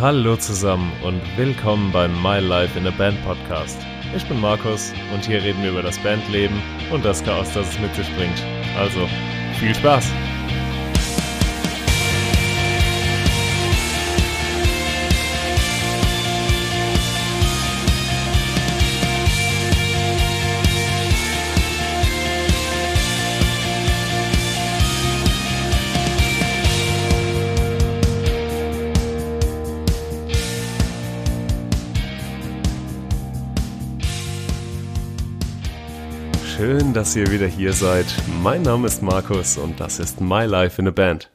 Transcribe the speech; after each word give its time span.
Hallo 0.00 0.36
zusammen 0.36 0.92
und 1.02 1.20
willkommen 1.36 1.90
beim 1.90 2.22
My 2.22 2.38
Life 2.38 2.78
in 2.78 2.86
a 2.86 2.90
Band 2.90 3.20
Podcast. 3.24 3.76
Ich 4.14 4.24
bin 4.28 4.40
Markus 4.40 4.92
und 5.12 5.26
hier 5.26 5.42
reden 5.42 5.60
wir 5.60 5.70
über 5.70 5.82
das 5.82 5.98
Bandleben 5.98 6.62
und 6.92 7.04
das 7.04 7.24
Chaos, 7.24 7.52
das 7.52 7.68
es 7.70 7.80
mit 7.80 7.92
sich 7.96 8.06
bringt. 8.14 8.40
Also, 8.78 9.08
viel 9.58 9.74
Spaß! 9.74 10.08
Dass 36.98 37.14
ihr 37.14 37.30
wieder 37.30 37.46
hier 37.46 37.74
seid. 37.74 38.06
Mein 38.42 38.62
Name 38.62 38.88
ist 38.88 39.04
Markus 39.04 39.56
und 39.56 39.78
das 39.78 40.00
ist 40.00 40.20
My 40.20 40.46
Life 40.46 40.82
in 40.82 40.88
a 40.88 40.90
Band. 40.90 41.30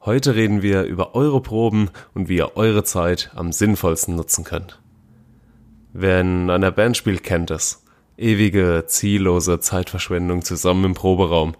Heute 0.00 0.34
reden 0.34 0.62
wir 0.62 0.82
über 0.82 1.14
eure 1.14 1.40
Proben 1.40 1.90
und 2.12 2.28
wie 2.28 2.38
ihr 2.38 2.56
eure 2.56 2.82
Zeit 2.82 3.30
am 3.36 3.52
sinnvollsten 3.52 4.16
nutzen 4.16 4.42
könnt. 4.42 4.82
Wer 5.92 6.22
in 6.22 6.50
einer 6.50 6.72
Band 6.72 6.96
spielt, 6.96 7.22
kennt 7.22 7.52
es. 7.52 7.84
Ewige, 8.16 8.82
ziellose 8.88 9.60
Zeitverschwendung 9.60 10.42
zusammen 10.42 10.86
im 10.86 10.94
Proberaum. 10.94 11.54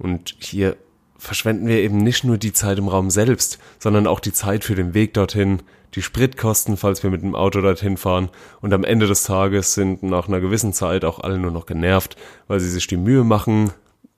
Und 0.00 0.34
hier 0.40 0.76
verschwenden 1.20 1.68
wir 1.68 1.78
eben 1.78 1.98
nicht 1.98 2.24
nur 2.24 2.38
die 2.38 2.52
Zeit 2.52 2.78
im 2.78 2.88
Raum 2.88 3.10
selbst, 3.10 3.58
sondern 3.78 4.06
auch 4.06 4.20
die 4.20 4.32
Zeit 4.32 4.64
für 4.64 4.74
den 4.74 4.94
Weg 4.94 5.14
dorthin, 5.14 5.62
die 5.94 6.02
Spritkosten, 6.02 6.76
falls 6.76 7.02
wir 7.02 7.10
mit 7.10 7.22
dem 7.22 7.34
Auto 7.34 7.60
dorthin 7.60 7.96
fahren. 7.96 8.30
Und 8.60 8.72
am 8.72 8.84
Ende 8.84 9.06
des 9.06 9.24
Tages 9.24 9.74
sind 9.74 10.02
nach 10.02 10.28
einer 10.28 10.40
gewissen 10.40 10.72
Zeit 10.72 11.04
auch 11.04 11.20
alle 11.20 11.38
nur 11.38 11.50
noch 11.50 11.66
genervt, 11.66 12.16
weil 12.48 12.60
sie 12.60 12.70
sich 12.70 12.86
die 12.86 12.96
Mühe 12.96 13.24
machen, 13.24 13.72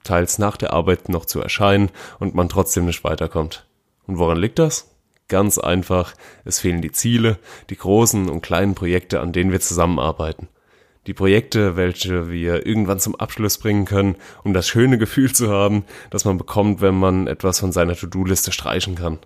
teils 0.04 0.38
nach 0.38 0.56
der 0.56 0.72
Arbeit 0.72 1.08
noch 1.08 1.26
zu 1.26 1.40
erscheinen 1.40 1.90
und 2.18 2.34
man 2.34 2.48
trotzdem 2.48 2.86
nicht 2.86 3.04
weiterkommt. 3.04 3.66
Und 4.06 4.18
woran 4.18 4.38
liegt 4.38 4.58
das? 4.58 4.88
Ganz 5.28 5.58
einfach, 5.58 6.14
es 6.44 6.60
fehlen 6.60 6.82
die 6.82 6.92
Ziele, 6.92 7.38
die 7.70 7.76
großen 7.76 8.28
und 8.28 8.42
kleinen 8.42 8.74
Projekte, 8.74 9.20
an 9.20 9.32
denen 9.32 9.52
wir 9.52 9.60
zusammenarbeiten. 9.60 10.48
Die 11.06 11.14
Projekte, 11.14 11.76
welche 11.76 12.30
wir 12.30 12.64
irgendwann 12.64 13.00
zum 13.00 13.16
Abschluss 13.16 13.58
bringen 13.58 13.84
können, 13.84 14.16
um 14.44 14.52
das 14.52 14.68
schöne 14.68 14.98
Gefühl 14.98 15.32
zu 15.32 15.50
haben, 15.50 15.84
das 16.10 16.24
man 16.24 16.38
bekommt, 16.38 16.80
wenn 16.80 16.94
man 16.94 17.26
etwas 17.26 17.60
von 17.60 17.72
seiner 17.72 17.96
To-Do-Liste 17.96 18.52
streichen 18.52 18.94
kann 18.94 19.18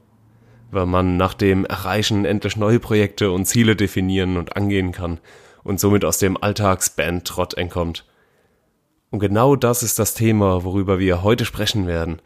weil 0.70 0.86
man 0.86 1.16
nach 1.16 1.34
dem 1.34 1.64
Erreichen 1.64 2.24
endlich 2.24 2.56
neue 2.56 2.80
Projekte 2.80 3.30
und 3.30 3.46
Ziele 3.46 3.76
definieren 3.76 4.36
und 4.36 4.56
angehen 4.56 4.92
kann 4.92 5.18
und 5.62 5.80
somit 5.80 6.04
aus 6.04 6.18
dem 6.18 6.40
Alltagsband-Trott 6.40 7.54
entkommt. 7.54 8.04
Und 9.10 9.20
genau 9.20 9.56
das 9.56 9.82
ist 9.82 9.98
das 9.98 10.14
Thema, 10.14 10.64
worüber 10.64 10.98
wir 10.98 11.22
heute 11.22 11.44
sprechen 11.44 11.86
werden. 11.86 12.20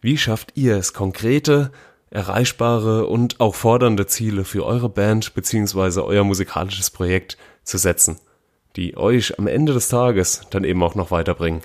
Wie 0.00 0.16
schafft 0.16 0.52
ihr 0.54 0.76
es, 0.76 0.92
konkrete, 0.92 1.72
erreichbare 2.10 3.06
und 3.06 3.40
auch 3.40 3.54
fordernde 3.54 4.06
Ziele 4.06 4.44
für 4.44 4.64
eure 4.64 4.88
Band 4.88 5.34
bzw. 5.34 6.00
euer 6.00 6.24
musikalisches 6.24 6.90
Projekt 6.90 7.36
zu 7.64 7.78
setzen, 7.78 8.18
die 8.76 8.96
euch 8.96 9.38
am 9.38 9.46
Ende 9.46 9.72
des 9.72 9.88
Tages 9.88 10.42
dann 10.50 10.64
eben 10.64 10.82
auch 10.82 10.94
noch 10.94 11.10
weiterbringen? 11.10 11.62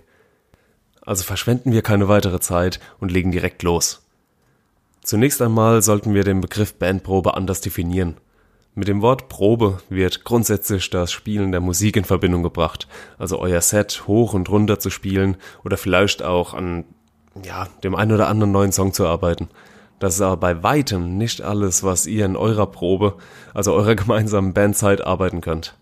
Also 1.01 1.23
verschwenden 1.23 1.71
wir 1.71 1.81
keine 1.81 2.07
weitere 2.07 2.39
Zeit 2.39 2.79
und 2.99 3.11
legen 3.11 3.31
direkt 3.31 3.63
los. 3.63 4.05
Zunächst 5.03 5.41
einmal 5.41 5.83
sollten 5.83 6.15
wir 6.15 6.23
den 6.23 6.41
Begriff 6.41 6.73
Bandprobe 6.73 7.35
anders 7.35 7.61
definieren. 7.61 8.17
Mit 8.73 8.87
dem 8.87 9.01
Wort 9.01 9.29
Probe 9.29 9.77
wird 9.87 10.25
grundsätzlich 10.25 10.89
das 10.89 11.11
Spielen 11.11 11.51
der 11.51 11.61
Musik 11.61 11.95
in 11.95 12.03
Verbindung 12.03 12.43
gebracht, 12.43 12.87
also 13.17 13.39
euer 13.39 13.61
Set 13.61 14.03
hoch 14.07 14.33
und 14.33 14.49
runter 14.49 14.79
zu 14.79 14.89
spielen 14.89 15.37
oder 15.63 15.77
vielleicht 15.77 16.23
auch 16.23 16.53
an 16.53 16.83
ja, 17.43 17.67
dem 17.83 17.95
einen 17.95 18.11
oder 18.11 18.27
anderen 18.27 18.51
neuen 18.51 18.71
Song 18.71 18.93
zu 18.93 19.05
arbeiten. 19.05 19.47
Das 19.99 20.15
ist 20.15 20.21
aber 20.21 20.37
bei 20.37 20.63
weitem 20.63 21.17
nicht 21.17 21.41
alles, 21.41 21.83
was 21.83 22.05
ihr 22.05 22.25
in 22.25 22.35
eurer 22.35 22.67
Probe, 22.67 23.15
also 23.53 23.73
eurer 23.73 23.95
gemeinsamen 23.95 24.53
Bandzeit 24.53 25.01
arbeiten 25.01 25.39
könnt. 25.39 25.77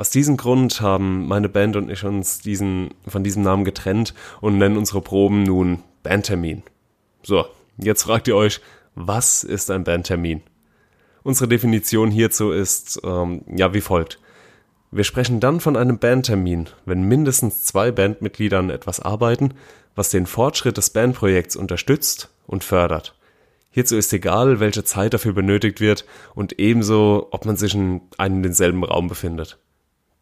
Aus 0.00 0.08
diesem 0.08 0.38
Grund 0.38 0.80
haben 0.80 1.28
meine 1.28 1.50
Band 1.50 1.76
und 1.76 1.90
ich 1.90 2.04
uns 2.04 2.40
diesen, 2.40 2.94
von 3.06 3.22
diesem 3.22 3.42
Namen 3.42 3.66
getrennt 3.66 4.14
und 4.40 4.56
nennen 4.56 4.78
unsere 4.78 5.02
Proben 5.02 5.42
nun 5.42 5.82
Bandtermin. 6.02 6.62
So, 7.22 7.44
Jetzt 7.76 8.04
fragt 8.04 8.26
ihr 8.26 8.34
euch, 8.34 8.62
was 8.94 9.44
ist 9.44 9.70
ein 9.70 9.84
Bandtermin? 9.84 10.40
Unsere 11.22 11.48
Definition 11.48 12.10
hierzu 12.10 12.50
ist 12.50 12.98
ähm, 13.04 13.42
ja 13.54 13.74
wie 13.74 13.82
folgt. 13.82 14.18
Wir 14.90 15.04
sprechen 15.04 15.38
dann 15.38 15.60
von 15.60 15.76
einem 15.76 15.98
Bandtermin, 15.98 16.70
wenn 16.86 17.02
mindestens 17.02 17.64
zwei 17.64 17.92
Bandmitglieder 17.92 18.58
an 18.58 18.70
etwas 18.70 19.00
arbeiten, 19.00 19.52
was 19.94 20.08
den 20.08 20.24
Fortschritt 20.24 20.78
des 20.78 20.88
Bandprojekts 20.88 21.56
unterstützt 21.56 22.30
und 22.46 22.64
fördert. 22.64 23.14
Hierzu 23.68 23.98
ist 23.98 24.14
egal, 24.14 24.60
welche 24.60 24.82
Zeit 24.82 25.12
dafür 25.12 25.34
benötigt 25.34 25.78
wird 25.78 26.06
und 26.34 26.58
ebenso, 26.58 27.28
ob 27.32 27.44
man 27.44 27.56
sich 27.56 27.74
in 27.74 28.00
einem 28.16 28.42
denselben 28.42 28.82
Raum 28.82 29.06
befindet. 29.06 29.58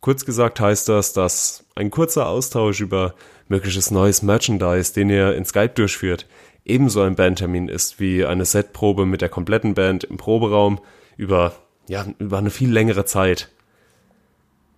Kurz 0.01 0.25
gesagt 0.25 0.61
heißt 0.61 0.89
das, 0.89 1.13
dass 1.13 1.65
ein 1.75 1.91
kurzer 1.91 2.29
Austausch 2.29 2.81
über 2.81 3.15
mögliches 3.49 3.91
neues 3.91 4.23
Merchandise, 4.23 4.95
den 4.95 5.11
ihr 5.11 5.35
in 5.35 5.45
Skype 5.45 5.71
durchführt, 5.71 6.27
ebenso 6.65 7.03
ein 7.03 7.17
Bandtermin 7.17 7.69
ist 7.69 7.99
wie 7.99 8.25
eine 8.25 8.45
Setprobe 8.45 9.07
mit 9.07 9.23
der 9.23 9.29
kompletten 9.29 9.75
Band 9.75 10.05
im 10.05 10.17
Proberaum 10.17 10.81
über, 11.17 11.53
ja, 11.89 12.07
über 12.19 12.39
eine 12.39 12.51
viel 12.51 12.71
längere 12.71 13.05
Zeit. 13.05 13.51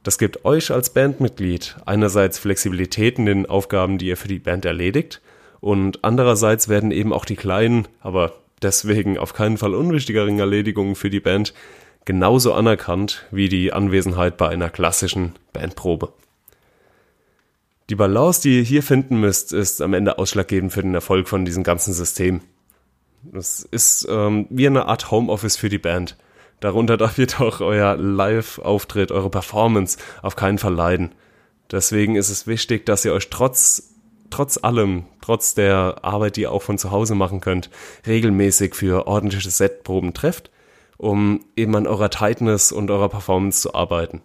Das 0.03 0.17
gibt 0.17 0.47
euch 0.47 0.71
als 0.71 0.91
Bandmitglied 0.91 1.77
einerseits 1.85 2.39
Flexibilität 2.39 3.19
in 3.19 3.27
den 3.27 3.47
Aufgaben, 3.47 3.99
die 3.99 4.07
ihr 4.07 4.17
für 4.17 4.29
die 4.29 4.39
Band 4.39 4.65
erledigt, 4.65 5.21
und 5.61 6.03
andererseits 6.03 6.71
werden 6.71 6.91
eben 6.91 7.13
auch 7.13 7.27
die 7.27 7.37
kleinen, 7.37 7.87
aber 8.01 8.33
deswegen 8.63 9.19
auf 9.19 9.35
keinen 9.35 9.59
Fall 9.59 9.75
unwichtigeren 9.75 10.39
Erledigungen 10.39 10.95
für 10.95 11.11
die 11.11 11.21
Band 11.21 11.53
genauso 12.05 12.53
anerkannt 12.55 13.27
wie 13.31 13.49
die 13.49 13.73
Anwesenheit 13.73 14.37
bei 14.37 14.49
einer 14.49 14.71
klassischen 14.71 15.35
Bandprobe. 15.53 16.13
Die 17.89 17.97
Balance, 17.97 18.43
die 18.43 18.59
ihr 18.59 18.63
hier 18.63 18.83
finden 18.83 19.19
müsst, 19.19 19.53
ist 19.53 19.83
am 19.83 19.95
Ende 19.95 20.19
ausschlaggebend 20.19 20.73
für 20.73 20.83
den 20.83 20.95
Erfolg 20.95 21.29
von 21.29 21.45
diesem 21.45 21.65
ganzen 21.65 21.93
System. 21.93 22.41
Es 23.33 23.67
ist 23.71 24.07
ähm, 24.09 24.47
wie 24.49 24.67
eine 24.67 24.87
Art 24.87 25.11
Homeoffice 25.11 25.57
für 25.57 25.69
die 25.69 25.79
Band. 25.79 26.17
Darunter 26.61 26.97
darf 26.97 27.19
jedoch 27.19 27.61
euer 27.61 27.97
Live-Auftritt, 27.97 29.11
eure 29.11 29.31
Performance 29.31 29.99
auf 30.23 30.37
keinen 30.37 30.59
Fall 30.59 30.75
leiden. 30.75 31.13
Deswegen 31.71 32.17
ist 32.17 32.31
es 32.31 32.47
wichtig, 32.47 32.87
dass 32.87 33.05
ihr 33.05 33.13
euch 33.13 33.31
trotz, 33.31 33.95
trotz 34.31 34.59
allem, 34.63 35.05
trotz 35.21 35.55
der 35.55 35.99
Arbeit, 36.03 36.37
die 36.37 36.43
ihr 36.43 36.53
auch 36.53 36.63
von 36.63 36.79
zu 36.79 36.91
Hause 36.91 37.15
machen 37.15 37.41
könnt, 37.41 37.71
regelmäßig 38.07 38.75
für 38.75 39.07
ordentliche 39.07 39.51
Setproben 39.51 40.15
trefft, 40.15 40.51
um 41.01 41.41
eben 41.57 41.75
an 41.77 41.87
eurer 41.87 42.11
Tightness 42.11 42.73
und 42.73 42.91
eurer 42.91 43.09
Performance 43.09 43.63
zu 43.63 43.75
arbeiten. 43.75 44.21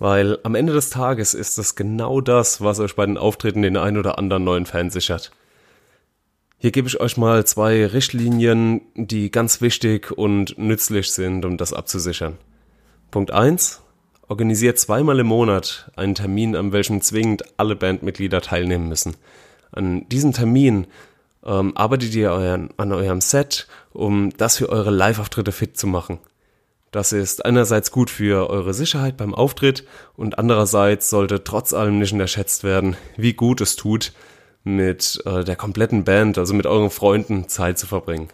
Weil 0.00 0.38
am 0.42 0.56
Ende 0.56 0.72
des 0.72 0.90
Tages 0.90 1.34
ist 1.34 1.56
es 1.56 1.76
genau 1.76 2.20
das, 2.20 2.60
was 2.60 2.80
euch 2.80 2.96
bei 2.96 3.06
den 3.06 3.16
Auftritten 3.16 3.62
den 3.62 3.76
ein 3.76 3.96
oder 3.96 4.18
anderen 4.18 4.42
neuen 4.42 4.66
Fan 4.66 4.90
sichert. 4.90 5.30
Hier 6.58 6.72
gebe 6.72 6.88
ich 6.88 7.00
euch 7.00 7.16
mal 7.16 7.46
zwei 7.46 7.86
Richtlinien, 7.86 8.80
die 8.96 9.30
ganz 9.30 9.60
wichtig 9.60 10.10
und 10.10 10.58
nützlich 10.58 11.12
sind, 11.12 11.44
um 11.44 11.56
das 11.56 11.72
abzusichern. 11.72 12.36
Punkt 13.12 13.30
eins: 13.30 13.82
Organisiert 14.26 14.80
zweimal 14.80 15.20
im 15.20 15.28
Monat 15.28 15.92
einen 15.94 16.16
Termin, 16.16 16.56
an 16.56 16.72
welchem 16.72 17.02
zwingend 17.02 17.44
alle 17.56 17.76
Bandmitglieder 17.76 18.40
teilnehmen 18.40 18.88
müssen. 18.88 19.14
An 19.70 20.08
diesem 20.08 20.32
Termin 20.32 20.88
ähm, 21.44 21.76
arbeitet 21.76 22.14
ihr 22.14 22.30
euren, 22.30 22.70
an 22.76 22.92
eurem 22.92 23.20
Set, 23.20 23.66
um 23.92 24.30
das 24.36 24.58
für 24.58 24.68
eure 24.68 24.90
Live-Auftritte 24.90 25.52
fit 25.52 25.76
zu 25.76 25.86
machen. 25.86 26.18
Das 26.90 27.12
ist 27.12 27.44
einerseits 27.44 27.92
gut 27.92 28.10
für 28.10 28.50
eure 28.50 28.74
Sicherheit 28.74 29.16
beim 29.16 29.34
Auftritt 29.34 29.86
und 30.16 30.38
andererseits 30.38 31.08
sollte 31.08 31.44
trotz 31.44 31.72
allem 31.72 31.98
nicht 31.98 32.12
unterschätzt 32.12 32.64
werden, 32.64 32.96
wie 33.16 33.32
gut 33.32 33.60
es 33.60 33.76
tut, 33.76 34.12
mit 34.64 35.22
äh, 35.24 35.44
der 35.44 35.56
kompletten 35.56 36.04
Band, 36.04 36.36
also 36.36 36.52
mit 36.52 36.66
euren 36.66 36.90
Freunden 36.90 37.48
Zeit 37.48 37.78
zu 37.78 37.86
verbringen. 37.86 38.28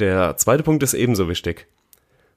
Der 0.00 0.36
zweite 0.36 0.62
Punkt 0.62 0.82
ist 0.82 0.94
ebenso 0.94 1.28
wichtig. 1.28 1.66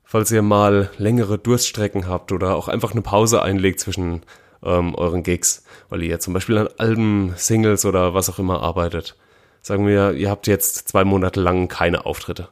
Falls 0.03 0.31
ihr 0.31 0.41
mal 0.41 0.89
längere 0.97 1.37
Durststrecken 1.37 2.07
habt 2.07 2.31
oder 2.31 2.55
auch 2.55 2.67
einfach 2.67 2.91
eine 2.91 3.01
Pause 3.01 3.41
einlegt 3.41 3.79
zwischen 3.79 4.21
ähm, 4.63 4.95
euren 4.95 5.23
Gigs, 5.23 5.63
weil 5.89 6.03
ihr 6.03 6.19
zum 6.19 6.33
Beispiel 6.33 6.57
an 6.57 6.69
Alben, 6.77 7.33
Singles 7.35 7.85
oder 7.85 8.13
was 8.13 8.29
auch 8.29 8.39
immer 8.39 8.61
arbeitet. 8.61 9.17
Sagen 9.61 9.85
wir, 9.85 10.13
ihr 10.13 10.29
habt 10.29 10.47
jetzt 10.47 10.87
zwei 10.87 11.03
Monate 11.03 11.39
lang 11.39 11.67
keine 11.67 12.05
Auftritte 12.05 12.49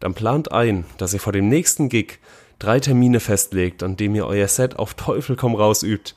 dann 0.00 0.14
plant 0.14 0.52
ein, 0.52 0.84
dass 0.98 1.14
ihr 1.14 1.20
vor 1.20 1.32
dem 1.32 1.48
nächsten 1.48 1.88
Gig 1.88 2.18
drei 2.58 2.80
Termine 2.80 3.20
festlegt, 3.20 3.82
an 3.82 3.96
dem 3.96 4.14
ihr 4.14 4.26
euer 4.26 4.48
Set 4.48 4.78
auf 4.78 4.94
Teufel 4.94 5.36
komm 5.36 5.54
raus 5.54 5.82
übt. 5.82 6.14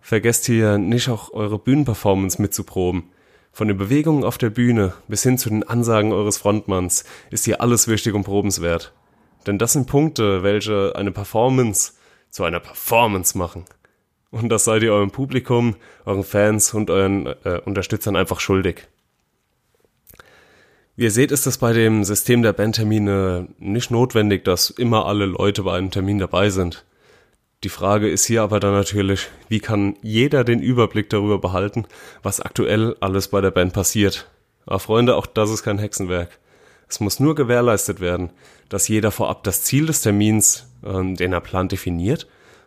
Vergesst 0.00 0.46
hier 0.46 0.78
nicht 0.78 1.08
auch 1.08 1.32
eure 1.32 1.58
Bühnenperformance 1.58 2.40
mitzuproben. 2.40 3.04
Von 3.52 3.68
den 3.68 3.78
Bewegungen 3.78 4.22
auf 4.22 4.38
der 4.38 4.50
Bühne 4.50 4.92
bis 5.08 5.22
hin 5.22 5.38
zu 5.38 5.48
den 5.48 5.64
Ansagen 5.64 6.12
eures 6.12 6.38
Frontmanns 6.38 7.04
ist 7.30 7.46
hier 7.46 7.60
alles 7.60 7.88
wichtig 7.88 8.14
und 8.14 8.24
probenswert. 8.24 8.92
Denn 9.46 9.58
das 9.58 9.72
sind 9.72 9.86
Punkte, 9.86 10.42
welche 10.42 10.94
eine 10.94 11.10
Performance 11.10 11.94
zu 12.30 12.44
einer 12.44 12.60
Performance 12.60 13.36
machen. 13.36 13.64
Und 14.30 14.48
das 14.48 14.64
seid 14.64 14.82
ihr 14.82 14.92
eurem 14.92 15.10
Publikum, 15.10 15.76
euren 16.04 16.24
Fans 16.24 16.74
und 16.74 16.90
euren 16.90 17.26
äh, 17.44 17.60
Unterstützern 17.64 18.16
einfach 18.16 18.40
schuldig. 18.40 18.88
Wie 20.96 21.04
ihr 21.04 21.10
seht, 21.10 21.30
ist 21.30 21.46
es 21.46 21.58
bei 21.58 21.72
dem 21.72 22.04
System 22.04 22.42
der 22.42 22.52
Bandtermine 22.52 23.48
nicht 23.58 23.90
notwendig, 23.90 24.44
dass 24.44 24.70
immer 24.70 25.06
alle 25.06 25.26
Leute 25.26 25.62
bei 25.62 25.76
einem 25.76 25.90
Termin 25.90 26.18
dabei 26.18 26.50
sind. 26.50 26.84
Die 27.64 27.68
Frage 27.68 28.08
ist 28.08 28.24
hier 28.24 28.42
aber 28.42 28.60
dann 28.60 28.72
natürlich, 28.72 29.28
wie 29.48 29.60
kann 29.60 29.96
jeder 30.02 30.42
den 30.42 30.60
Überblick 30.60 31.10
darüber 31.10 31.38
behalten, 31.38 31.86
was 32.22 32.40
aktuell 32.40 32.96
alles 33.00 33.28
bei 33.28 33.40
der 33.40 33.50
Band 33.50 33.72
passiert. 33.72 34.30
Aber 34.66 34.78
Freunde, 34.78 35.16
auch 35.16 35.26
das 35.26 35.50
ist 35.50 35.62
kein 35.62 35.78
Hexenwerk. 35.78 36.38
Es 36.88 37.00
muss 37.00 37.20
nur 37.20 37.34
gewährleistet 37.34 38.00
werden, 38.00 38.30
dass 38.68 38.88
jeder 38.88 39.10
vorab 39.10 39.44
das 39.44 39.62
Ziel 39.62 39.86
des 39.86 40.00
Termins, 40.00 40.66
äh, 40.82 41.14
den 41.14 41.32
er 41.32 41.40
plant, 41.40 41.72
definiert 41.72 42.26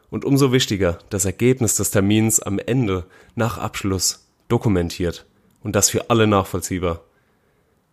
und 0.09 0.25
umso 0.25 0.51
wichtiger, 0.51 0.99
das 1.09 1.25
Ergebnis 1.25 1.75
des 1.75 1.91
Termins 1.91 2.39
am 2.39 2.59
Ende, 2.59 3.05
nach 3.35 3.57
Abschluss, 3.57 4.27
dokumentiert 4.47 5.25
und 5.61 5.75
das 5.75 5.89
für 5.89 6.09
alle 6.09 6.27
nachvollziehbar. 6.27 7.01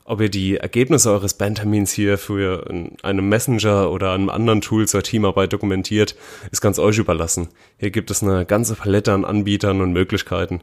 Ob 0.05 0.21
ihr 0.21 0.29
die 0.29 0.57
Ergebnisse 0.57 1.11
eures 1.11 1.35
Bandtermins 1.35 1.91
hier 1.93 2.17
für 2.17 2.65
einem 3.03 3.29
Messenger 3.29 3.91
oder 3.91 4.13
einem 4.13 4.31
anderen 4.31 4.61
Tool 4.61 4.87
zur 4.87 5.03
Teamarbeit 5.03 5.53
dokumentiert, 5.53 6.15
ist 6.53 6.61
ganz 6.61 6.79
euch 6.79 6.99
überlassen. 6.99 7.49
Hier 7.77 7.91
gibt 7.91 8.13
es 8.13 8.23
eine 8.23 8.47
ganze 8.47 8.77
Palette 8.77 9.13
an 9.13 9.25
Anbietern 9.25 9.81
und 9.81 9.93
Möglichkeiten. 9.93 10.61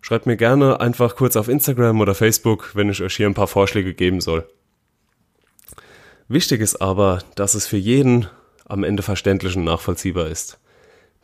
Schreibt 0.00 0.26
mir 0.26 0.36
gerne 0.36 0.80
einfach 0.80 1.14
kurz 1.14 1.36
auf 1.36 1.48
Instagram 1.48 2.00
oder 2.00 2.16
Facebook, 2.16 2.72
wenn 2.74 2.90
ich 2.90 3.00
euch 3.00 3.14
hier 3.14 3.28
ein 3.28 3.34
paar 3.34 3.46
Vorschläge 3.46 3.94
geben 3.94 4.20
soll. 4.20 4.44
Wichtig 6.26 6.60
ist 6.60 6.82
aber, 6.82 7.20
dass 7.36 7.54
es 7.54 7.68
für 7.68 7.76
jeden 7.76 8.26
am 8.66 8.82
Ende 8.82 9.04
verständlich 9.04 9.56
und 9.56 9.64
nachvollziehbar 9.64 10.26
ist. 10.26 10.58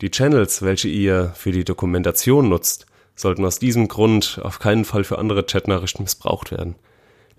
Die 0.00 0.10
Channels, 0.10 0.62
welche 0.62 0.88
ihr 0.88 1.32
für 1.34 1.52
die 1.52 1.64
Dokumentation 1.64 2.48
nutzt, 2.48 2.86
sollten 3.14 3.44
aus 3.44 3.58
diesem 3.58 3.88
Grund 3.88 4.40
auf 4.42 4.58
keinen 4.58 4.84
Fall 4.84 5.04
für 5.04 5.18
andere 5.18 5.44
Chatnachrichten 5.44 6.04
missbraucht 6.04 6.50
werden 6.50 6.76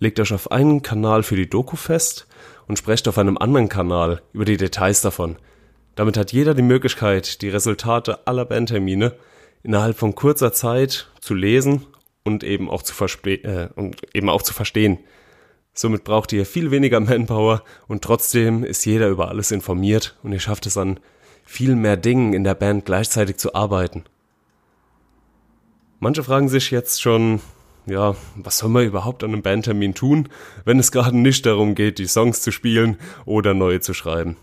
legt 0.02 0.20
euch 0.20 0.34
auf 0.34 0.52
einen 0.52 0.82
Kanal 0.82 1.24
für 1.24 1.38
die 1.38 1.50
Doku 1.50 1.78
fest 1.78 2.28
und 2.68 2.78
sprecht 2.78 3.08
auf 3.08 3.18
einem 3.18 3.38
anderen 3.38 3.70
Kanal 3.70 4.22
über 4.34 4.46
die 4.46 4.58
Details 4.58 5.02
davon. 5.02 5.38
Damit 5.96 6.18
hat 6.18 6.34
jeder 6.34 6.56
die 6.56 6.64
Möglichkeit, 6.64 7.42
die 7.42 7.50
Resultate 7.50 8.26
aller 8.28 8.44
Bandtermine 8.44 9.16
innerhalb 9.64 9.98
von 9.98 10.16
kurzer 10.16 10.52
Zeit 10.54 11.12
zu 11.22 11.36
lesen 11.36 11.86
und 12.24 12.44
eben 12.44 12.70
auch 12.70 12.82
zu, 12.82 12.94
äh, 13.28 13.70
und 13.76 14.02
eben 14.16 14.28
auch 14.28 14.42
zu 14.42 14.54
verstehen. 14.54 14.98
Somit 15.74 16.04
braucht 16.04 16.34
ihr 16.34 16.48
viel 16.48 16.72
weniger 16.72 17.00
Manpower 17.00 17.64
und 17.88 18.04
trotzdem 18.04 18.64
ist 18.64 18.84
jeder 18.86 19.08
über 19.08 19.30
alles 19.30 19.52
informiert 19.52 20.18
und 20.24 20.34
ihr 20.34 20.40
schafft 20.40 20.66
es 20.66 20.78
an 20.78 21.00
viel 21.52 21.76
mehr 21.76 21.98
Dingen 21.98 22.34
in 22.34 22.46
der 22.46 22.56
Band 22.56 22.86
gleichzeitig 22.86 23.36
zu 23.36 23.54
arbeiten. 23.54 24.06
Manche 26.00 26.24
fragen 26.24 26.48
sich 26.48 26.72
jetzt 26.72 27.02
schon, 27.02 27.42
ja, 27.86 28.16
was 28.36 28.60
soll 28.60 28.70
man 28.70 28.86
überhaupt 28.86 29.22
an 29.24 29.34
einem 29.34 29.42
Bandtermin 29.42 29.94
tun, 29.94 30.30
wenn 30.64 30.80
es 30.80 30.94
gerade 30.94 31.16
nicht 31.16 31.46
darum 31.46 31.76
geht, 31.76 32.00
die 32.00 32.08
Songs 32.08 32.42
zu 32.42 32.52
spielen 32.52 32.98
oder 33.26 33.54
neue 33.54 33.82
zu 33.82 33.94
schreiben. 33.94 34.38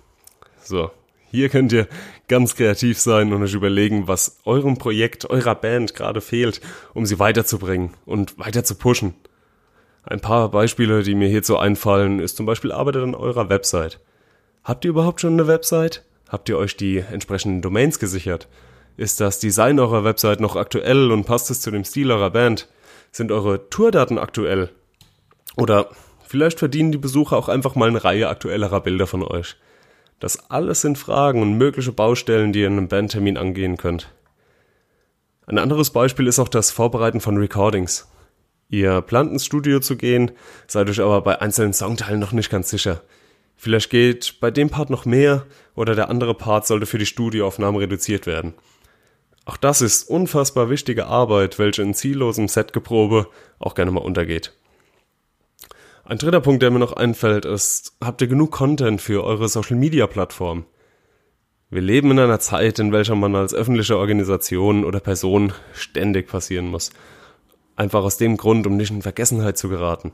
So, 0.62 0.90
hier 1.30 1.48
könnt 1.48 1.72
ihr 1.72 1.88
ganz 2.28 2.54
kreativ 2.54 3.00
sein 3.00 3.32
und 3.32 3.42
euch 3.42 3.54
überlegen, 3.54 4.06
was 4.06 4.40
eurem 4.44 4.76
Projekt, 4.76 5.30
eurer 5.30 5.54
Band 5.54 5.94
gerade 5.94 6.20
fehlt, 6.20 6.60
um 6.92 7.06
sie 7.06 7.18
weiterzubringen 7.18 7.94
und 8.04 8.38
weiter 8.38 8.64
zu 8.64 8.74
pushen. 8.74 9.14
Ein 10.04 10.20
paar 10.20 10.50
Beispiele, 10.50 11.02
die 11.02 11.14
mir 11.14 11.28
hierzu 11.28 11.56
einfallen, 11.56 12.20
ist 12.20 12.36
zum 12.36 12.44
Beispiel 12.44 12.70
Arbeit 12.70 12.96
an 12.96 13.14
eurer 13.14 13.48
Website. 13.48 13.98
Habt 14.62 14.84
ihr 14.84 14.90
überhaupt 14.90 15.22
schon 15.22 15.32
eine 15.32 15.46
Website? 15.46 16.04
Habt 16.28 16.48
ihr 16.48 16.58
euch 16.58 16.76
die 16.76 16.98
entsprechenden 16.98 17.62
Domains 17.62 17.98
gesichert? 17.98 18.48
Ist 18.96 19.20
das 19.20 19.38
Design 19.38 19.80
eurer 19.80 20.04
Website 20.04 20.40
noch 20.40 20.56
aktuell 20.56 21.10
und 21.10 21.24
passt 21.24 21.50
es 21.50 21.60
zu 21.60 21.70
dem 21.70 21.84
Stil 21.84 22.10
eurer 22.10 22.30
Band? 22.30 22.68
Sind 23.10 23.32
eure 23.32 23.70
Tourdaten 23.70 24.18
aktuell? 24.18 24.70
Oder 25.56 25.88
vielleicht 26.26 26.58
verdienen 26.58 26.92
die 26.92 26.98
Besucher 26.98 27.36
auch 27.36 27.48
einfach 27.48 27.74
mal 27.74 27.88
eine 27.88 28.04
Reihe 28.04 28.28
aktuellerer 28.28 28.80
Bilder 28.80 29.06
von 29.06 29.22
euch. 29.22 29.56
Das 30.20 30.50
alles 30.50 30.82
sind 30.82 30.98
Fragen 30.98 31.40
und 31.40 31.56
mögliche 31.56 31.92
Baustellen, 31.92 32.52
die 32.52 32.60
ihr 32.60 32.66
in 32.66 32.74
einem 32.74 32.88
Bandtermin 32.88 33.38
angehen 33.38 33.76
könnt. 33.76 34.12
Ein 35.46 35.58
anderes 35.58 35.90
Beispiel 35.90 36.26
ist 36.26 36.38
auch 36.38 36.48
das 36.48 36.70
Vorbereiten 36.70 37.20
von 37.20 37.38
Recordings. 37.38 38.08
Ihr 38.68 39.00
plant 39.00 39.32
ins 39.32 39.46
Studio 39.46 39.80
zu 39.80 39.96
gehen, 39.96 40.32
seid 40.66 40.90
euch 40.90 41.00
aber 41.00 41.22
bei 41.22 41.40
einzelnen 41.40 41.72
Songteilen 41.72 42.20
noch 42.20 42.32
nicht 42.32 42.50
ganz 42.50 42.68
sicher. 42.68 43.00
Vielleicht 43.60 43.90
geht 43.90 44.38
bei 44.40 44.52
dem 44.52 44.70
Part 44.70 44.88
noch 44.88 45.04
mehr 45.04 45.44
oder 45.74 45.96
der 45.96 46.08
andere 46.08 46.34
Part 46.34 46.66
sollte 46.66 46.86
für 46.86 46.98
die 46.98 47.06
Studioaufnahmen 47.06 47.80
reduziert 47.80 48.24
werden. 48.24 48.54
Auch 49.44 49.56
das 49.56 49.82
ist 49.82 50.08
unfassbar 50.08 50.70
wichtige 50.70 51.06
Arbeit, 51.06 51.58
welche 51.58 51.82
in 51.82 51.92
ziellosem 51.92 52.46
Setgeprobe 52.46 53.26
auch 53.58 53.74
gerne 53.74 53.90
mal 53.90 54.00
untergeht. 54.00 54.52
Ein 56.04 56.18
dritter 56.18 56.40
Punkt, 56.40 56.62
der 56.62 56.70
mir 56.70 56.78
noch 56.78 56.92
einfällt, 56.92 57.44
ist, 57.44 57.96
habt 58.00 58.22
ihr 58.22 58.28
genug 58.28 58.52
Content 58.52 59.02
für 59.02 59.24
eure 59.24 59.48
Social 59.48 59.76
Media 59.76 60.06
Plattform? 60.06 60.64
Wir 61.68 61.82
leben 61.82 62.12
in 62.12 62.20
einer 62.20 62.38
Zeit, 62.38 62.78
in 62.78 62.92
welcher 62.92 63.16
man 63.16 63.34
als 63.34 63.54
öffentliche 63.54 63.98
Organisation 63.98 64.84
oder 64.84 65.00
Person 65.00 65.52
ständig 65.72 66.28
passieren 66.28 66.68
muss. 66.68 66.92
Einfach 67.74 68.04
aus 68.04 68.18
dem 68.18 68.36
Grund, 68.36 68.66
um 68.68 68.76
nicht 68.76 68.90
in 68.90 69.02
Vergessenheit 69.02 69.58
zu 69.58 69.68
geraten. 69.68 70.12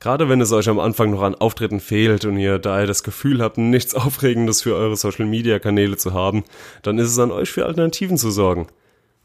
Gerade 0.00 0.28
wenn 0.28 0.40
es 0.40 0.52
euch 0.52 0.68
am 0.68 0.78
Anfang 0.78 1.10
noch 1.10 1.22
an 1.22 1.34
Auftritten 1.34 1.80
fehlt 1.80 2.24
und 2.24 2.36
ihr 2.38 2.58
daher 2.58 2.86
das 2.86 3.02
Gefühl 3.02 3.42
habt, 3.42 3.58
nichts 3.58 3.94
Aufregendes 3.94 4.62
für 4.62 4.74
eure 4.74 4.96
Social-Media-Kanäle 4.96 5.96
zu 5.96 6.12
haben, 6.12 6.44
dann 6.82 6.98
ist 6.98 7.10
es 7.10 7.18
an 7.18 7.30
euch 7.30 7.50
für 7.50 7.66
Alternativen 7.66 8.18
zu 8.18 8.30
sorgen. 8.30 8.66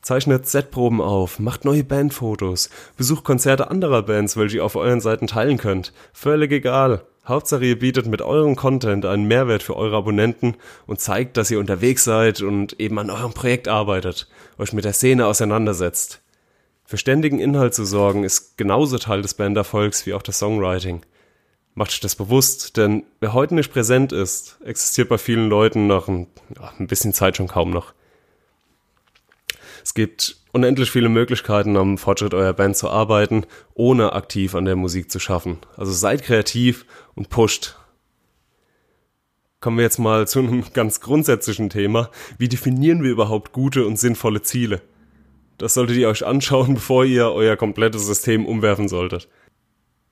Zeichnet 0.02 0.48
Setproben 0.48 1.02
auf, 1.02 1.40
macht 1.40 1.66
neue 1.66 1.84
Bandfotos, 1.84 2.70
besucht 2.96 3.26
Konzerte 3.26 3.70
anderer 3.70 4.04
Bands, 4.04 4.38
welche 4.38 4.58
ihr 4.58 4.66
auf 4.66 4.78
euren 4.78 5.02
Seiten 5.02 5.28
teilen 5.28 5.58
könnt. 5.58 5.92
Völlig 6.14 6.52
egal. 6.52 7.04
Hauptsache 7.28 7.66
ihr 7.66 7.78
bietet 7.78 8.08
mit 8.08 8.22
eurem 8.22 8.56
Content 8.56 9.06
einen 9.06 9.26
Mehrwert 9.26 9.62
für 9.62 9.76
eure 9.76 9.98
Abonnenten 9.98 10.56
und 10.88 11.00
zeigt, 11.00 11.38
dass 11.38 11.52
ihr 11.52 11.60
unterwegs 11.60 12.04
seid 12.04 12.42
und 12.42 12.80
eben 12.80 12.98
an 12.98 13.10
eurem 13.10 13.34
Projekt 13.34 13.68
arbeitet, 13.68 14.28
euch 14.58 14.74
mit 14.74 14.86
der 14.86 14.94
Szene 14.94 15.28
auseinandersetzt. 15.28 16.22
Für 16.90 16.98
ständigen 16.98 17.38
Inhalt 17.38 17.76
zu 17.76 17.86
sorgen 17.86 18.24
ist 18.24 18.58
genauso 18.58 18.98
Teil 18.98 19.22
des 19.22 19.36
Banderfolgs 19.36 20.08
wie 20.08 20.16
auch 20.16 20.24
das 20.24 20.40
Songwriting. 20.40 21.04
Macht 21.76 21.92
euch 21.92 22.00
das 22.00 22.16
bewusst, 22.16 22.78
denn 22.78 23.04
wer 23.20 23.34
heute 23.34 23.54
nicht 23.54 23.72
präsent 23.72 24.12
ist, 24.12 24.58
existiert 24.66 25.08
bei 25.08 25.20
vielen 25.20 25.50
Leuten 25.50 25.86
nach 25.86 26.08
ein, 26.08 26.26
ein 26.80 26.88
bisschen 26.88 27.14
Zeit 27.14 27.38
schon 27.38 27.48
kaum 27.48 27.70
noch. 27.70 27.94
Es 29.84 29.94
gibt 29.94 30.38
unendlich 30.52 30.90
viele 30.90 31.10
Möglichkeiten, 31.10 31.78
am 31.78 32.00
Fortschritt 32.00 32.34
eurer 32.34 32.54
Band 32.54 32.76
zu 32.76 32.90
arbeiten, 32.90 33.46
ohne 33.76 34.14
aktiv 34.14 34.56
an 34.56 34.66
der 34.66 34.76
Musik 34.76 35.12
zu 35.12 35.20
schaffen. 35.20 35.60
Also 35.78 35.92
seid 35.92 36.24
kreativ 36.24 36.88
und 37.14 37.30
pusht. 37.30 37.78
Kommen 39.60 39.78
wir 39.78 39.84
jetzt 39.84 40.00
mal 40.00 40.28
zu 40.28 40.40
einem 40.40 40.66
ganz 40.74 41.02
grundsätzlichen 41.02 41.70
Thema. 41.70 42.10
Wie 42.40 42.50
definieren 42.50 43.04
wir 43.04 43.12
überhaupt 43.12 43.52
gute 43.52 43.86
und 43.86 44.00
sinnvolle 44.00 44.42
Ziele? 44.42 44.82
Das 45.60 45.76
solltet 45.76 45.98
ihr 45.98 46.10
euch 46.10 46.26
anschauen, 46.26 46.74
bevor 46.76 47.06
ihr 47.06 47.32
euer 47.32 47.56
komplettes 47.56 48.08
System 48.08 48.48
umwerfen 48.48 48.88
solltet. 48.88 49.30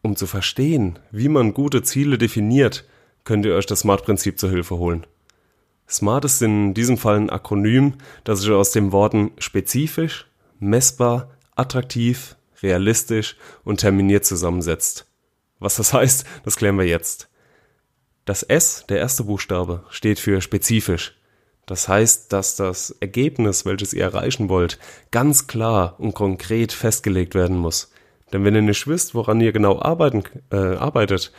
Um 0.04 0.16
zu 0.16 0.27
verstehen, 0.27 1.00
wie 1.10 1.30
man 1.30 1.56
gute 1.56 1.82
Ziele 1.82 2.20
definiert, 2.20 2.86
könnt 3.24 3.46
ihr 3.46 3.56
euch 3.56 3.66
das 3.66 3.80
SMART-Prinzip 3.80 4.38
zur 4.39 4.51
Hilfe 4.51 4.77
holen. 4.77 5.08
SMART 5.89 6.25
ist 6.25 6.42
in 6.42 6.74
diesem 6.74 6.98
Fall 6.98 7.16
ein 7.16 7.30
Akronym, 7.30 7.96
das 8.24 8.42
sich 8.42 8.51
aus 8.51 8.72
den 8.72 8.92
Worten 8.92 9.32
spezifisch, 9.38 10.27
messbar, 10.60 11.32
attraktiv, 11.56 12.36
realistisch 12.62 13.38
und 13.63 13.80
terminiert 13.80 14.25
zusammensetzt. 14.25 15.08
Was 15.60 15.77
das 15.77 15.94
heißt, 15.94 16.25
das 16.44 16.58
klären 16.58 16.77
wir 16.77 16.86
jetzt. 16.86 17.30
Das 18.25 18.44
S, 18.44 18.86
der 18.89 19.00
erste 19.00 19.24
Buchstabe, 19.24 19.86
steht 19.89 20.20
für 20.20 20.42
spezifisch. 20.42 21.16
Das 21.67 21.89
heißt, 21.89 22.31
dass 22.31 22.55
das 22.55 22.91
Ergebnis, 23.01 23.65
welches 23.65 23.93
ihr 23.93 24.03
erreichen 24.03 24.50
wollt, 24.50 24.79
ganz 25.12 25.47
klar 25.47 26.00
und 26.00 26.15
konkret 26.15 26.71
festgelegt 26.71 27.36
werden 27.36 27.57
muss. 27.57 27.91
Denn 28.31 28.45
wenn 28.45 28.55
ihr 28.55 28.62
nicht 28.62 28.88
wisst, 28.88 29.13
woran 29.13 29.41
ihr 29.41 29.51
genau 29.51 29.79
arbeiten, 29.81 30.24
äh, 30.50 30.55
arbeitet, 30.55 31.33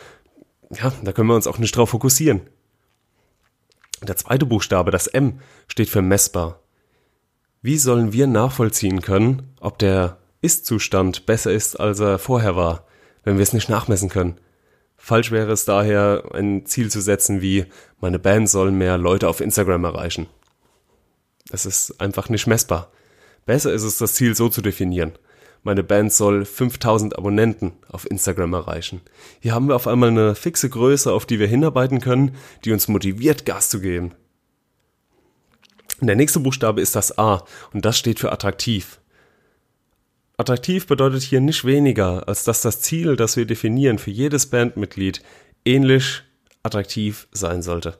ja, 0.70 0.92
da 1.02 1.12
können 1.12 1.28
wir 1.28 1.34
uns 1.34 1.46
auch 1.46 1.58
nicht 1.58 1.74
drauf 1.74 1.90
fokussieren. 1.90 2.42
Der 4.02 4.16
zweite 4.16 4.44
Buchstabe, 4.44 4.90
das 4.90 5.06
M, 5.06 5.40
steht 5.66 5.88
für 5.88 6.02
messbar. 6.02 6.60
Wie 7.62 7.78
sollen 7.78 8.12
wir 8.12 8.26
nachvollziehen 8.26 9.00
können, 9.00 9.54
ob 9.60 9.78
der 9.78 10.18
Ist-Zustand 10.42 11.24
besser 11.24 11.52
ist, 11.52 11.80
als 11.80 12.00
er 12.00 12.18
vorher 12.18 12.54
war, 12.54 12.86
wenn 13.24 13.36
wir 13.38 13.42
es 13.42 13.54
nicht 13.54 13.70
nachmessen 13.70 14.10
können? 14.10 14.38
Falsch 15.08 15.30
wäre 15.30 15.52
es 15.52 15.64
daher, 15.64 16.22
ein 16.34 16.66
Ziel 16.66 16.90
zu 16.90 17.00
setzen 17.00 17.40
wie, 17.40 17.64
meine 17.98 18.18
Band 18.18 18.46
soll 18.46 18.70
mehr 18.70 18.98
Leute 18.98 19.26
auf 19.26 19.40
Instagram 19.40 19.84
erreichen. 19.84 20.26
Das 21.48 21.64
ist 21.64 21.98
einfach 21.98 22.28
nicht 22.28 22.46
messbar. 22.46 22.92
Besser 23.46 23.72
ist 23.72 23.84
es, 23.84 23.96
das 23.96 24.12
Ziel 24.12 24.34
so 24.34 24.50
zu 24.50 24.60
definieren. 24.60 25.12
Meine 25.62 25.82
Band 25.82 26.12
soll 26.12 26.44
5000 26.44 27.16
Abonnenten 27.16 27.72
auf 27.90 28.04
Instagram 28.10 28.52
erreichen. 28.52 29.00
Hier 29.40 29.54
haben 29.54 29.68
wir 29.68 29.76
auf 29.76 29.86
einmal 29.86 30.10
eine 30.10 30.34
fixe 30.34 30.68
Größe, 30.68 31.10
auf 31.10 31.24
die 31.24 31.38
wir 31.38 31.46
hinarbeiten 31.46 32.02
können, 32.02 32.36
die 32.66 32.72
uns 32.72 32.86
motiviert, 32.86 33.46
Gas 33.46 33.70
zu 33.70 33.80
geben. 33.80 34.12
Der 36.02 36.16
nächste 36.16 36.40
Buchstabe 36.40 36.82
ist 36.82 36.94
das 36.96 37.16
A 37.16 37.46
und 37.72 37.86
das 37.86 37.96
steht 37.96 38.20
für 38.20 38.30
attraktiv. 38.30 39.00
Attraktiv 40.40 40.86
bedeutet 40.86 41.22
hier 41.22 41.40
nicht 41.40 41.64
weniger, 41.64 42.28
als 42.28 42.44
dass 42.44 42.62
das 42.62 42.80
Ziel, 42.80 43.16
das 43.16 43.36
wir 43.36 43.44
definieren 43.44 43.98
für 43.98 44.12
jedes 44.12 44.46
Bandmitglied, 44.46 45.20
ähnlich 45.64 46.22
attraktiv 46.62 47.26
sein 47.32 47.60
sollte. 47.60 47.98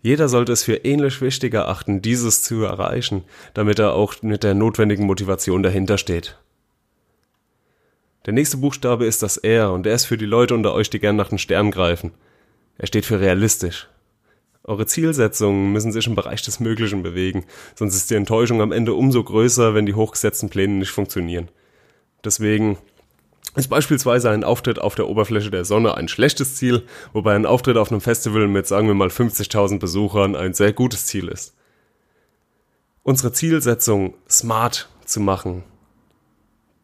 Jeder 0.00 0.30
sollte 0.30 0.52
es 0.52 0.62
für 0.62 0.76
ähnlich 0.76 1.20
wichtig 1.20 1.52
erachten, 1.52 2.00
dieses 2.00 2.42
zu 2.42 2.62
erreichen, 2.62 3.22
damit 3.52 3.78
er 3.78 3.92
auch 3.92 4.14
mit 4.22 4.44
der 4.44 4.54
notwendigen 4.54 5.04
Motivation 5.04 5.62
dahinter 5.62 5.98
steht. 5.98 6.38
Der 8.24 8.32
nächste 8.32 8.56
Buchstabe 8.56 9.04
ist 9.04 9.22
das 9.22 9.36
R 9.36 9.70
und 9.70 9.86
er 9.86 9.94
ist 9.94 10.06
für 10.06 10.16
die 10.16 10.24
Leute 10.24 10.54
unter 10.54 10.72
euch, 10.72 10.88
die 10.88 11.00
gern 11.00 11.16
nach 11.16 11.28
den 11.28 11.38
Sternen 11.38 11.70
greifen. 11.70 12.12
Er 12.78 12.86
steht 12.86 13.04
für 13.04 13.20
realistisch. 13.20 13.88
Eure 14.62 14.86
Zielsetzungen 14.86 15.70
müssen 15.72 15.92
sich 15.92 16.06
im 16.06 16.14
Bereich 16.14 16.40
des 16.40 16.60
Möglichen 16.60 17.02
bewegen, 17.02 17.44
sonst 17.74 17.94
ist 17.94 18.10
die 18.10 18.14
Enttäuschung 18.14 18.62
am 18.62 18.72
Ende 18.72 18.94
umso 18.94 19.22
größer, 19.22 19.74
wenn 19.74 19.84
die 19.84 19.92
hochgesetzten 19.92 20.48
Pläne 20.48 20.72
nicht 20.72 20.90
funktionieren. 20.90 21.50
Deswegen 22.24 22.78
ist 23.56 23.68
beispielsweise 23.68 24.30
ein 24.30 24.42
Auftritt 24.42 24.78
auf 24.78 24.94
der 24.94 25.08
Oberfläche 25.08 25.50
der 25.50 25.64
Sonne 25.64 25.96
ein 25.96 26.08
schlechtes 26.08 26.56
Ziel, 26.56 26.82
wobei 27.12 27.34
ein 27.34 27.46
Auftritt 27.46 27.76
auf 27.76 27.90
einem 27.90 28.00
Festival 28.00 28.48
mit 28.48 28.66
sagen 28.66 28.88
wir 28.88 28.94
mal 28.94 29.08
50.000 29.08 29.78
Besuchern 29.78 30.34
ein 30.34 30.54
sehr 30.54 30.72
gutes 30.72 31.06
Ziel 31.06 31.28
ist. 31.28 31.54
Unsere 33.02 33.32
Zielsetzung 33.32 34.14
smart 34.28 34.88
zu 35.04 35.20
machen. 35.20 35.62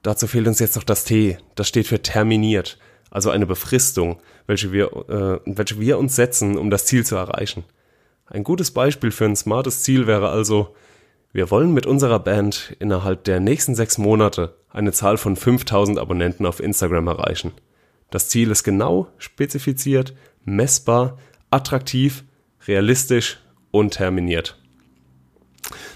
Dazu 0.02 0.26
fehlt 0.26 0.46
uns 0.46 0.60
jetzt 0.60 0.76
noch 0.76 0.84
das 0.84 1.04
T. 1.04 1.38
Das 1.54 1.66
steht 1.66 1.86
für 1.86 2.02
terminiert, 2.02 2.78
also 3.10 3.30
eine 3.30 3.46
Befristung, 3.46 4.20
welche 4.46 4.70
wir, 4.72 4.92
äh, 5.08 5.40
welche 5.46 5.80
wir 5.80 5.98
uns 5.98 6.14
setzen, 6.14 6.56
um 6.56 6.70
das 6.70 6.86
Ziel 6.86 7.04
zu 7.04 7.16
erreichen. 7.16 7.64
Ein 8.26 8.44
gutes 8.44 8.70
Beispiel 8.70 9.10
für 9.10 9.24
ein 9.24 9.34
smartes 9.34 9.82
Ziel 9.82 10.06
wäre 10.06 10.28
also, 10.28 10.74
wir 11.32 11.50
wollen 11.50 11.74
mit 11.74 11.86
unserer 11.86 12.18
Band 12.18 12.76
innerhalb 12.78 13.24
der 13.24 13.40
nächsten 13.40 13.74
sechs 13.74 13.98
Monate 13.98 14.54
eine 14.70 14.92
Zahl 14.92 15.16
von 15.16 15.36
5000 15.36 15.98
Abonnenten 15.98 16.46
auf 16.46 16.60
Instagram 16.60 17.08
erreichen. 17.08 17.52
Das 18.10 18.28
Ziel 18.28 18.50
ist 18.50 18.64
genau, 18.64 19.08
spezifiziert, 19.18 20.14
messbar, 20.44 21.18
attraktiv, 21.50 22.24
realistisch 22.66 23.38
und 23.70 23.94
terminiert. 23.94 24.56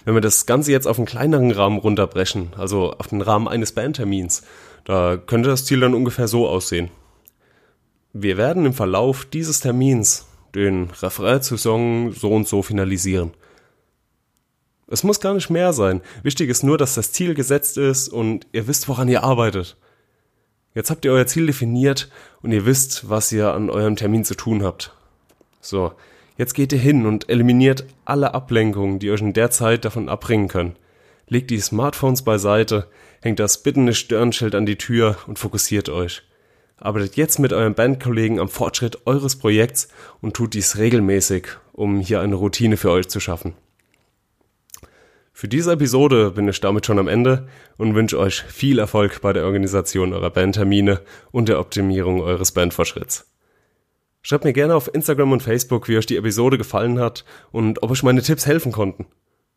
Wenn 0.04 0.14
wir 0.14 0.20
das 0.20 0.46
Ganze 0.46 0.70
jetzt 0.70 0.86
auf 0.86 0.98
einen 0.98 1.06
kleineren 1.06 1.50
Rahmen 1.50 1.78
runterbrechen, 1.78 2.52
also 2.56 2.92
auf 2.92 3.08
den 3.08 3.22
Rahmen 3.22 3.48
eines 3.48 3.72
Bandtermins, 3.72 4.42
da 4.84 5.16
könnte 5.16 5.48
das 5.48 5.64
Ziel 5.64 5.80
dann 5.80 5.94
ungefähr 5.94 6.28
so 6.28 6.46
aussehen. 6.46 6.90
Wir 8.12 8.36
werden 8.36 8.66
im 8.66 8.74
Verlauf 8.74 9.24
dieses 9.24 9.60
Termins 9.60 10.28
den 10.54 10.90
Refrain 11.02 11.42
zu 11.42 11.56
Song 11.56 12.12
so 12.12 12.30
und 12.30 12.46
so 12.46 12.62
finalisieren. 12.62 13.32
Es 14.86 15.02
muss 15.02 15.20
gar 15.20 15.34
nicht 15.34 15.50
mehr 15.50 15.72
sein. 15.72 16.02
Wichtig 16.22 16.50
ist 16.50 16.62
nur, 16.62 16.76
dass 16.78 16.94
das 16.94 17.12
Ziel 17.12 17.34
gesetzt 17.34 17.78
ist 17.78 18.08
und 18.08 18.46
ihr 18.52 18.66
wisst, 18.66 18.88
woran 18.88 19.08
ihr 19.08 19.22
arbeitet. 19.22 19.76
Jetzt 20.74 20.90
habt 20.90 21.04
ihr 21.04 21.12
euer 21.12 21.26
Ziel 21.26 21.46
definiert 21.46 22.10
und 22.42 22.52
ihr 22.52 22.66
wisst, 22.66 23.08
was 23.08 23.32
ihr 23.32 23.52
an 23.54 23.70
eurem 23.70 23.96
Termin 23.96 24.24
zu 24.24 24.34
tun 24.34 24.62
habt. 24.62 24.92
So, 25.60 25.92
jetzt 26.36 26.54
geht 26.54 26.72
ihr 26.72 26.78
hin 26.78 27.06
und 27.06 27.28
eliminiert 27.30 27.86
alle 28.04 28.34
Ablenkungen, 28.34 28.98
die 28.98 29.10
euch 29.10 29.20
in 29.20 29.32
der 29.32 29.50
Zeit 29.50 29.84
davon 29.84 30.08
abbringen 30.08 30.48
können. 30.48 30.76
Legt 31.28 31.50
die 31.50 31.60
Smartphones 31.60 32.22
beiseite, 32.22 32.88
hängt 33.22 33.38
das 33.38 33.62
bittende 33.62 33.94
Stirnschild 33.94 34.54
an 34.54 34.66
die 34.66 34.76
Tür 34.76 35.16
und 35.26 35.38
fokussiert 35.38 35.88
euch. 35.88 36.22
Arbeitet 36.76 37.16
jetzt 37.16 37.38
mit 37.38 37.52
euren 37.52 37.74
Bandkollegen 37.74 38.40
am 38.40 38.48
Fortschritt 38.48 39.06
eures 39.06 39.36
Projekts 39.36 39.88
und 40.20 40.34
tut 40.34 40.52
dies 40.52 40.76
regelmäßig, 40.76 41.46
um 41.72 42.00
hier 42.00 42.20
eine 42.20 42.34
Routine 42.34 42.76
für 42.76 42.90
euch 42.90 43.08
zu 43.08 43.20
schaffen. 43.20 43.54
Für 45.36 45.48
diese 45.48 45.72
Episode 45.72 46.30
bin 46.30 46.46
ich 46.46 46.60
damit 46.60 46.86
schon 46.86 47.00
am 47.00 47.08
Ende 47.08 47.48
und 47.76 47.96
wünsche 47.96 48.20
euch 48.20 48.42
viel 48.42 48.78
Erfolg 48.78 49.20
bei 49.20 49.32
der 49.32 49.44
Organisation 49.44 50.12
eurer 50.12 50.30
Bandtermine 50.30 51.00
und 51.32 51.48
der 51.48 51.58
Optimierung 51.58 52.20
eures 52.20 52.52
Bandfortschritts. 52.52 53.26
Schreibt 54.22 54.44
mir 54.44 54.52
gerne 54.52 54.76
auf 54.76 54.94
Instagram 54.94 55.32
und 55.32 55.42
Facebook, 55.42 55.88
wie 55.88 55.98
euch 55.98 56.06
die 56.06 56.16
Episode 56.16 56.56
gefallen 56.56 57.00
hat 57.00 57.24
und 57.50 57.82
ob 57.82 57.90
euch 57.90 58.04
meine 58.04 58.22
Tipps 58.22 58.46
helfen 58.46 58.70
konnten. 58.70 59.06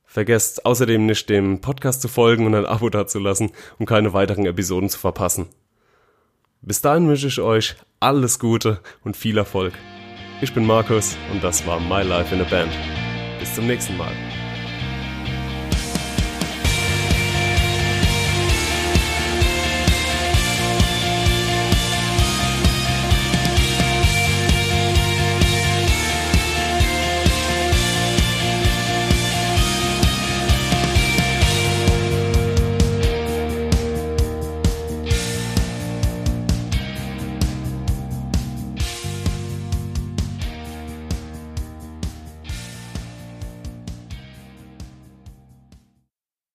Vergesst 0.04 0.66
außerdem 0.66 1.06
nicht, 1.06 1.30
dem 1.30 1.62
Podcast 1.62 2.02
zu 2.02 2.08
folgen 2.08 2.48
und 2.48 2.56
ein 2.56 2.66
Abo 2.66 2.90
dazulassen, 2.90 3.52
um 3.78 3.86
keine 3.86 4.14
weiteren 4.14 4.48
Episoden 4.48 4.90
zu 4.90 4.98
verpassen. 4.98 5.46
Bis 6.64 6.82
dahin 6.82 7.08
wünsche 7.08 7.28
ich 7.28 7.40
euch 7.40 7.76
alles 8.00 8.40
Gute 8.40 8.80
und 9.04 9.16
viel 9.16 9.38
Erfolg. 9.38 9.74
Ich 10.42 10.56
bin 10.56 10.66
Markus 10.66 11.16
und 11.32 11.44
das 11.44 11.68
war 11.68 11.80
My 11.80 12.02
Life 12.02 12.34
in 12.34 12.42
a 12.42 12.46
Band. 12.46 12.72
Bis 13.40 13.54
zum 13.54 13.68
nächsten 13.68 13.96
Mal. 13.96 14.12